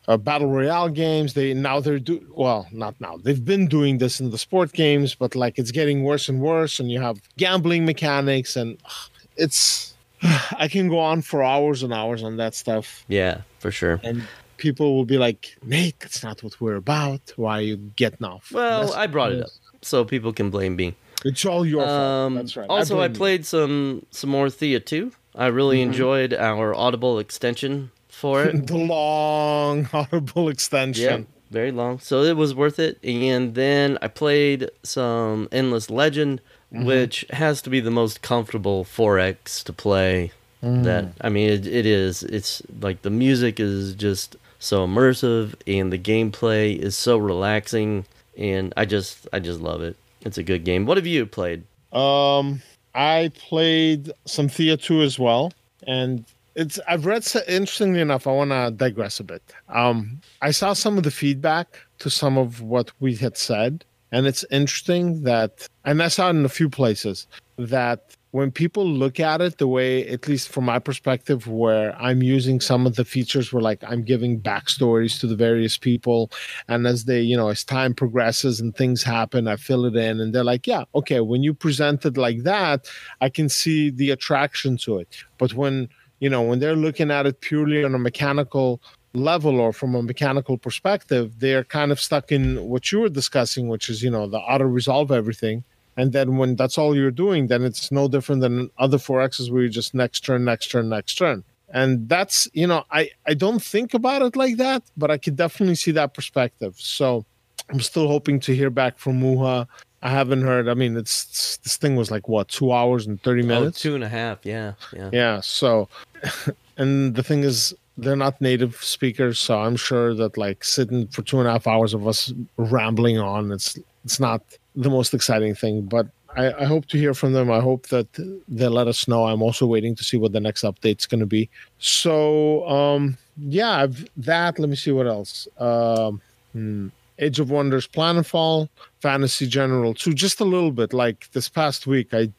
[0.07, 1.33] uh, battle royale games.
[1.35, 3.13] They now they're do well not now.
[3.23, 6.79] They've been doing this in the sport games, but like it's getting worse and worse.
[6.79, 9.93] And you have gambling mechanics, and ugh, it's
[10.63, 13.05] I can go on for hours and hours on that stuff.
[13.07, 13.99] yeah for sure.
[14.03, 14.23] And
[14.57, 17.33] people will be like, Nate, that's not what we're about.
[17.35, 18.51] Why are you getting off?
[18.51, 19.49] Well, That's- I brought it up
[19.81, 20.95] so people can blame me.
[21.23, 21.89] It's all your fault.
[21.89, 22.69] Um, That's right.
[22.69, 23.13] Also, I, you.
[23.13, 25.11] played some some more Thea 2.
[25.35, 25.91] I really Mm-hmm.
[25.91, 28.67] enjoyed our Audible extension for it.
[28.67, 31.03] the long audible extension.
[31.21, 31.99] yeah, very long.
[31.99, 32.97] So it was worth it.
[33.03, 36.41] And then I played some Endless Legend,
[36.73, 36.85] Mm-hmm.
[36.85, 40.31] which has to be the most comfortable 4X to play.
[40.63, 40.83] Mm.
[40.83, 42.23] That I mean, it, it is.
[42.23, 48.73] It's like the music is just so immersive, and the gameplay is so relaxing, and
[48.75, 49.95] I just I just love it.
[50.21, 50.85] It's a good game.
[50.87, 51.63] What have you played?
[51.93, 52.61] Um,
[52.95, 55.51] I played some Thea 2 as well,
[55.85, 56.23] and
[56.55, 57.27] it's I've read.
[57.47, 59.43] Interestingly enough, I want to digress a bit.
[59.69, 64.25] Um, I saw some of the feedback to some of what we had said, and
[64.25, 67.27] it's interesting that, and I saw it in a few places
[67.57, 72.21] that when people look at it the way, at least from my perspective, where I'm
[72.21, 76.29] using some of the features where like I'm giving backstories to the various people,
[76.67, 80.19] and as they, you know, as time progresses and things happen, I fill it in,
[80.19, 82.89] and they're like, yeah, okay, when you present it like that,
[83.21, 85.15] I can see the attraction to it.
[85.37, 85.87] But when
[86.19, 88.81] you know when they're looking at it purely on a mechanical
[89.13, 93.69] level or from a mechanical perspective, they're kind of stuck in what you were discussing,
[93.69, 95.63] which is you know the auto resolve everything.
[95.97, 99.63] And then when that's all you're doing, then it's no different than other 4Xs where
[99.63, 101.43] you just next turn, next turn, next turn.
[101.69, 105.35] And that's, you know, I, I don't think about it like that, but I could
[105.35, 106.75] definitely see that perspective.
[106.77, 107.25] So
[107.69, 109.67] I'm still hoping to hear back from Muha.
[110.03, 110.67] I haven't heard.
[110.69, 113.81] I mean, it's, it's this thing was like what, two hours and 30 Oh, minutes?
[113.81, 114.45] two and a half.
[114.45, 115.09] Yeah, yeah.
[115.11, 115.39] Yeah.
[115.41, 115.89] So,
[116.77, 121.21] and the thing is, they're not native speakers, so I'm sure that like sitting for
[121.21, 124.43] two and a half hours of us rambling on, it's it's not
[124.75, 125.83] the most exciting thing.
[125.83, 127.51] But I, I hope to hear from them.
[127.51, 128.07] I hope that
[128.47, 129.25] they let us know.
[129.25, 131.49] I'm also waiting to see what the next update's going to be.
[131.79, 134.59] So, um, yeah, I've, that.
[134.59, 135.47] Let me see what else.
[135.57, 136.21] Um,
[136.53, 136.87] hmm,
[137.19, 138.67] Age of Wonders, Planetfall,
[139.01, 140.93] Fantasy General 2, just a little bit.
[140.93, 142.29] Like this past week, I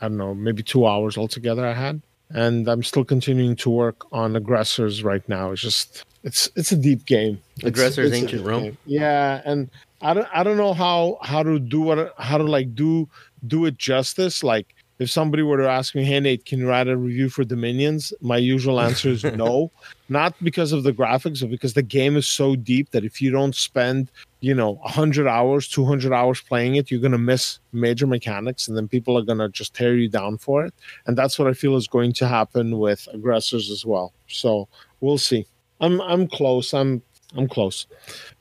[0.00, 2.00] I don't know, maybe two hours altogether I had.
[2.30, 5.50] And I'm still continuing to work on Aggressors right now.
[5.50, 7.40] It's just it's it's a deep game.
[7.64, 8.62] Aggressors it's a Ancient Rome?
[8.62, 8.78] game.
[8.86, 9.68] Yeah, and
[10.02, 13.08] I don't I don't know how how to do what how to like do
[13.46, 14.42] do it justice.
[14.42, 17.44] Like if somebody were to ask me, "Hey Nate, can you write a review for
[17.44, 19.70] Dominions?" My usual answer is no,
[20.08, 23.30] not because of the graphics, but because the game is so deep that if you
[23.30, 28.06] don't spend, you know, 100 hours, 200 hours playing it, you're going to miss major
[28.06, 30.74] mechanics, and then people are going to just tear you down for it.
[31.06, 34.12] And that's what I feel is going to happen with aggressors as well.
[34.28, 34.68] So
[35.00, 35.46] we'll see.
[35.80, 36.74] I'm I'm close.
[36.74, 37.02] I'm
[37.36, 37.86] I'm close.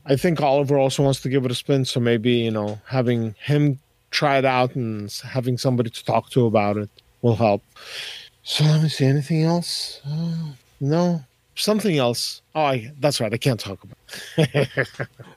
[0.10, 3.36] I think Oliver also wants to give it a spin, so maybe you know having
[3.45, 3.80] him
[4.12, 6.89] try it out and having somebody to talk to about it
[7.22, 7.62] will help.
[8.43, 9.05] So let me see.
[9.05, 10.01] Anything else?
[10.05, 11.22] Uh, no,
[11.55, 12.41] something else.
[12.55, 13.32] Oh, I, that's right.
[13.34, 13.97] I can't talk about.
[14.55, 14.70] It.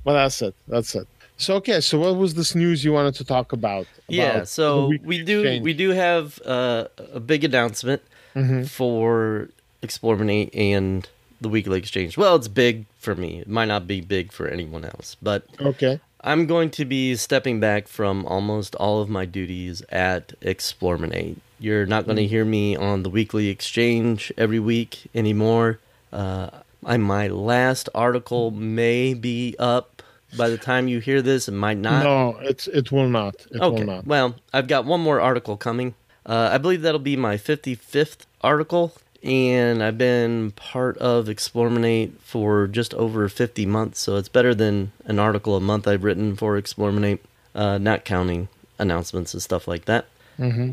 [0.05, 0.55] well, that's it.
[0.69, 1.07] That's it.
[1.37, 1.81] So okay.
[1.83, 3.87] So what was this news you wanted to talk about?
[4.09, 4.45] yeah.
[4.45, 5.65] So we do exchange?
[5.65, 8.01] we do have uh, a big announcement
[8.35, 8.67] Mhm.
[8.67, 9.51] for
[9.83, 11.07] Explorminate and
[11.43, 12.17] the weekly exchange.
[12.17, 13.41] Well, it's big for me.
[13.41, 16.01] It might not be big for anyone else, but Okay.
[16.25, 21.37] I'm going to be stepping back from almost all of my duties at Explorminate.
[21.59, 25.79] You're not going to hear me on the weekly exchange every week anymore.
[26.13, 26.51] Uh,
[26.85, 30.03] I, my last article may be up
[30.37, 31.49] by the time you hear this.
[31.49, 32.03] It might not.
[32.05, 33.35] no, it's it will not.
[33.51, 33.85] It will Okay.
[33.85, 34.07] not.
[34.07, 35.95] Well, I've got one more article coming.
[36.25, 38.93] Uh, I believe that'll be my 55th article,
[39.23, 44.93] and I've been part of Explorminate for just over 50 months, so it's better than
[45.05, 47.21] an article a month I've written for Explorminate,
[47.55, 48.49] uh, not counting
[48.79, 50.07] announcements and stuff like that.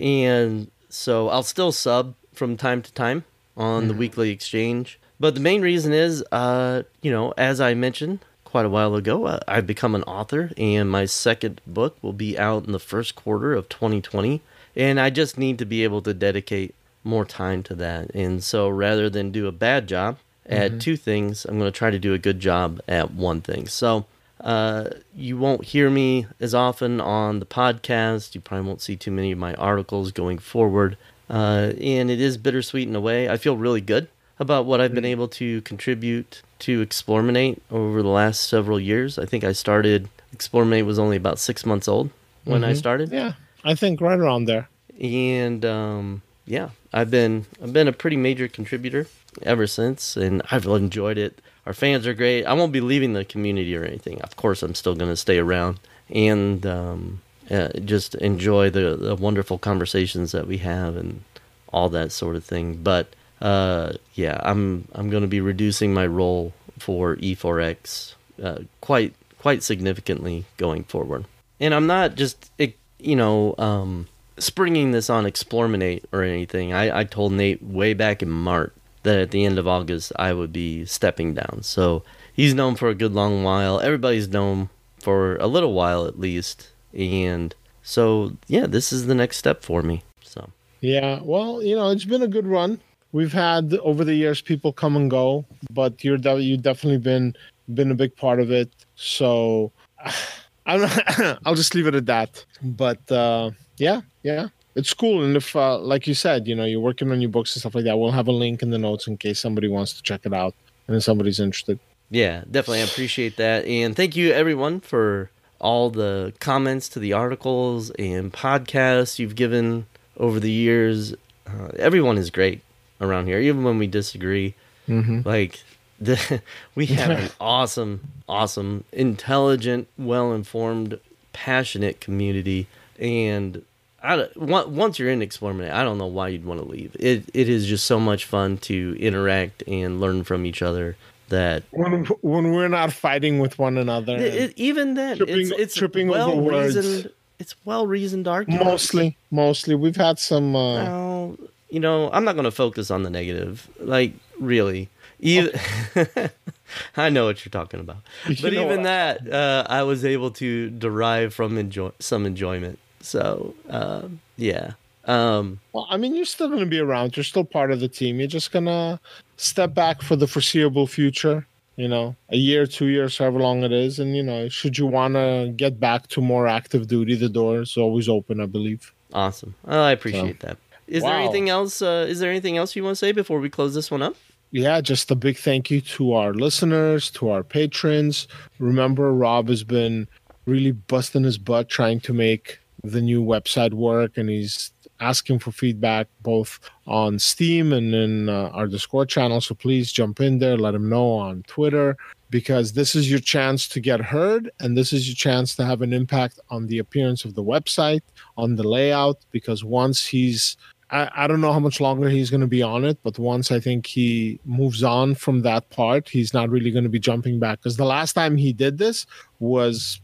[0.01, 3.23] And so I'll still sub from time to time
[3.55, 4.99] on the weekly exchange.
[5.19, 9.25] But the main reason is, uh, you know, as I mentioned quite a while ago,
[9.25, 13.15] uh, I've become an author, and my second book will be out in the first
[13.15, 14.41] quarter of 2020.
[14.75, 16.73] And I just need to be able to dedicate
[17.03, 18.11] more time to that.
[18.13, 21.91] And so rather than do a bad job at two things, I'm going to try
[21.91, 23.67] to do a good job at one thing.
[23.67, 24.05] So
[24.41, 28.33] uh, you won't hear me as often on the podcast.
[28.35, 30.97] You probably won't see too many of my articles going forward.
[31.29, 33.29] Uh, and it is bittersweet in a way.
[33.29, 34.07] I feel really good
[34.39, 39.19] about what I've been able to contribute to Explorminate over the last several years.
[39.19, 42.09] I think I started, Explorminate was only about six months old
[42.45, 43.33] when I started Yeah,
[43.63, 44.67] I think right around there.
[44.99, 49.05] and um, yeah, I've been I've been a pretty major contributor
[49.43, 51.39] ever since, and I've enjoyed it.
[51.67, 52.45] Our fans are great.
[52.45, 54.19] I won't be leaving the community or anything.
[54.23, 55.79] Of course, I'm still going to stay around
[56.09, 57.21] and um,
[57.51, 61.23] uh, just enjoy the, the wonderful conversations that we have and
[61.71, 62.77] all that sort of thing.
[62.77, 69.13] But uh, yeah, I'm I'm going to be reducing my role for E4X uh, quite
[69.37, 71.25] quite significantly going forward.
[71.59, 72.51] And I'm not just
[72.97, 74.07] you know um,
[74.41, 76.73] springing this on Explorminate or anything.
[76.73, 78.73] I, I told Nate way back in March
[79.03, 81.59] that at the end of August I would be stepping down.
[81.63, 83.79] So he's known for a good long while.
[83.79, 84.69] Everybody's known
[84.99, 86.69] for a little while at least.
[86.93, 90.03] And so yeah, this is the next step for me.
[90.21, 90.49] So
[90.81, 92.79] Yeah, well, you know, it's been a good run.
[93.11, 97.35] We've had over the years people come and go, but you're you've definitely been
[97.73, 98.71] been a big part of it.
[98.95, 99.71] So
[100.65, 100.87] I'm
[101.45, 102.45] I'll just leave it at that.
[102.61, 105.23] But uh, yeah, yeah, it's cool.
[105.23, 107.75] And if, uh, like you said, you know, you're working on your books and stuff
[107.75, 110.21] like that, we'll have a link in the notes in case somebody wants to check
[110.25, 110.53] it out
[110.87, 111.79] and if somebody's interested.
[112.09, 112.81] Yeah, definitely.
[112.81, 113.65] I appreciate that.
[113.65, 119.85] And thank you, everyone, for all the comments to the articles and podcasts you've given
[120.17, 121.13] over the years.
[121.45, 122.61] Uh, everyone is great
[122.99, 124.55] around here, even when we disagree.
[124.87, 125.61] Like,
[126.01, 126.41] the,
[126.73, 130.99] we have an awesome, awesome, intelligent, well informed,
[131.31, 132.67] passionate community.
[132.97, 133.63] And
[134.03, 136.95] I, once you're in Explorminate, I don't know why you'd want to leave.
[136.99, 140.95] It, it is just so much fun to interact and learn from each other
[141.29, 145.51] that When when we're not fighting with one another, it, it- even then, Tripping- it's
[145.51, 146.75] it's tripping over well words.
[146.75, 147.11] reasoned.
[147.39, 148.65] It's well reasoned argument.
[148.65, 150.55] mostly, mostly, we've had some.
[150.55, 151.37] Uh, Well,
[151.69, 153.69] you know, I'm not going to focus on the negative.
[153.79, 154.89] Like, really,
[155.19, 155.51] even
[156.97, 157.97] I know what you're talking about.
[158.27, 162.79] You But even that, uh, I was able to derive from enjoy some enjoyment.
[163.01, 164.73] So, uh, yeah.
[165.05, 167.15] Um, Well, I mean, you're still going to be around.
[167.17, 168.19] You're still part of the team.
[168.19, 168.99] You're just going to
[169.37, 171.47] step back for the foreseeable future,
[171.77, 173.99] you know, a year, two years, however long it is.
[173.99, 177.61] And, you know, should you want to get back to more active duty, the door
[177.61, 178.93] is always open, I believe.
[179.13, 179.55] awesome.
[179.67, 180.57] Oh, I appreciate that.
[180.87, 181.81] Is there anything else?
[181.81, 184.15] Uh, is there anything else you want to say before we close this one up?
[184.51, 188.27] Yeah, just a big thank you to our listeners, to our patrons.
[188.57, 190.07] Remember, Rob has been
[190.47, 195.51] really busting his butt trying to make the new website work, and he's asking for
[195.51, 199.41] feedback both on Steam and in uh, our Discord channel.
[199.41, 201.97] So please jump in there, let him know on Twitter.
[202.29, 205.81] because this is your chance to get heard and this is your chance to have
[205.81, 208.01] an impact on the appearance of the website,
[208.37, 209.17] on the layout.
[209.31, 210.57] Because once he's
[210.91, 213.51] I, I don't know how much longer he's going to be on it, but once
[213.51, 217.39] I think he moves on from that part, he's not really going to be jumping
[217.39, 217.59] back.
[217.59, 219.05] Because the last time he did this
[219.39, 220.01] was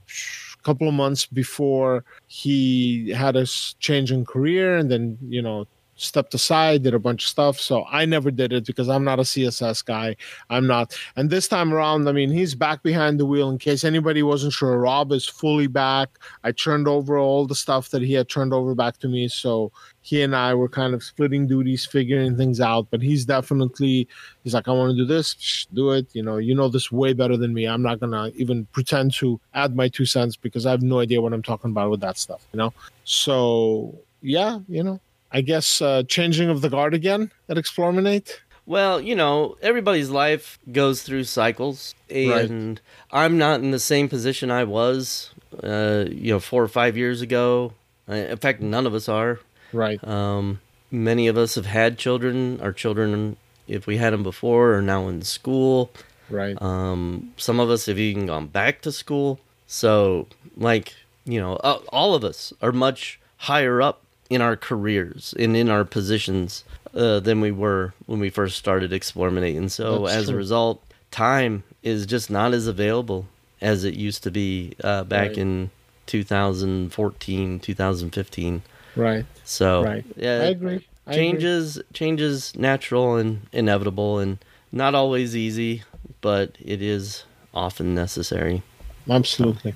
[0.66, 3.45] couple of months before he had a
[3.80, 5.66] change in career, and then you know
[5.96, 7.60] stepped aside, did a bunch of stuff.
[7.60, 10.16] So I never did it because I'm not a CSS guy.
[10.50, 10.98] I'm not.
[11.16, 14.54] And this time around, I mean, he's back behind the wheel in case anybody wasn't
[14.54, 14.78] sure.
[14.78, 16.10] Rob is fully back.
[16.43, 19.28] I turned over all the stuff that he had turned over back to me.
[19.28, 19.72] So
[20.02, 22.88] he and I were kind of splitting duties, figuring things out.
[22.91, 24.08] But he's definitely,
[24.43, 26.08] he's like, I want to do this, Shh, do it.
[26.14, 27.66] You know, you know this way better than me.
[27.66, 31.00] I'm not going to even pretend to add my two cents because I have no
[31.00, 32.74] idea what I'm talking about with that stuff, you know?
[33.06, 35.00] So, yeah, you know,
[35.36, 38.39] I guess uh, changing of the guard again at Explorminate.
[38.65, 42.79] Well, you know, everybody's life goes through cycles, and
[43.11, 43.23] right.
[43.23, 45.31] I'm not in the same position I was,
[45.61, 47.73] uh, you know, four or five years ago.
[48.07, 49.41] In fact, none of us are.
[49.73, 50.01] Right.
[50.07, 52.61] Um, many of us have had children.
[52.61, 53.36] Our children,
[53.67, 55.91] if we had them before, are now in school.
[56.29, 56.59] Right.
[56.61, 59.41] Um, some of us have even gone back to school.
[59.67, 60.93] So, like,
[61.25, 65.69] you know, uh, all of us are much higher up in our careers and in
[65.69, 66.63] our positions
[66.93, 69.57] uh, than we were when we first started Explorminate.
[69.57, 70.34] And so, That's as true.
[70.34, 73.28] a result, time is just not as available
[73.61, 75.38] as it used to be uh, back right.
[75.38, 75.71] in
[76.07, 78.61] 2014, 2015.
[78.95, 79.26] Right.
[79.43, 80.05] So, right.
[80.15, 80.88] Yeah, I agree.
[81.07, 81.89] I changes agree.
[81.93, 84.39] changes natural and inevitable and
[84.71, 85.84] not always easy,
[86.21, 87.23] but it is
[87.53, 88.63] often necessary.
[89.09, 89.76] Absolutely.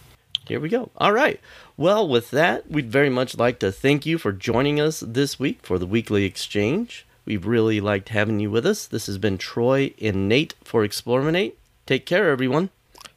[0.50, 0.90] Here we go.
[0.98, 1.40] All right.
[1.78, 5.60] Well, with that, we'd very much like to thank you for joining us this week
[5.62, 7.06] for the weekly exchange.
[7.24, 8.88] We've really liked having you with us.
[8.88, 11.54] This has been Troy and Nate for Explorminate.
[11.86, 12.72] Take care, everyone.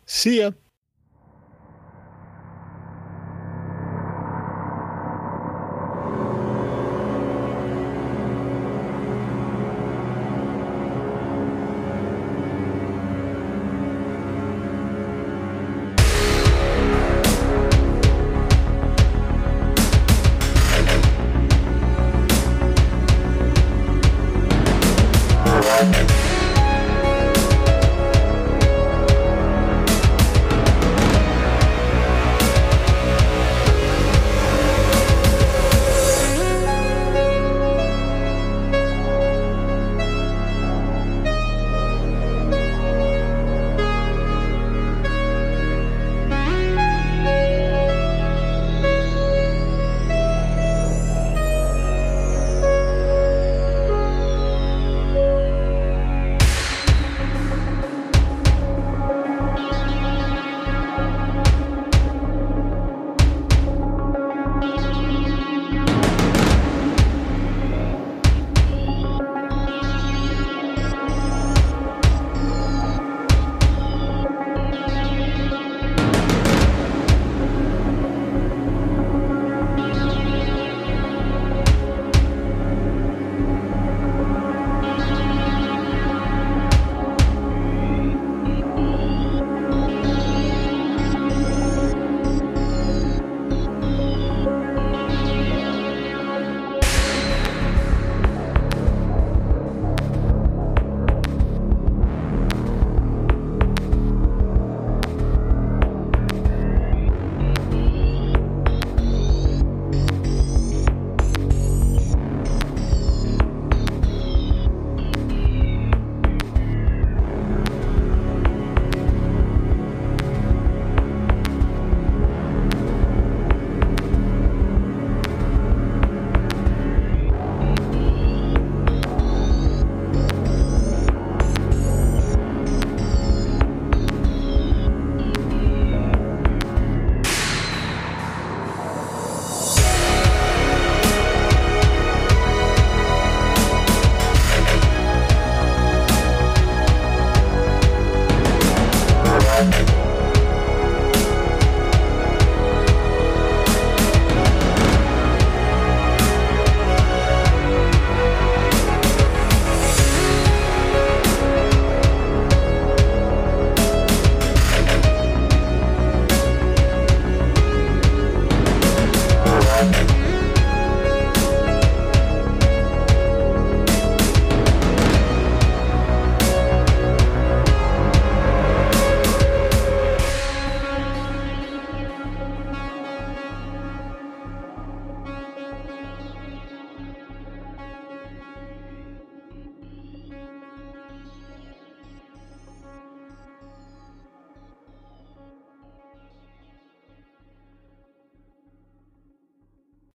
[0.05, 0.51] See ya.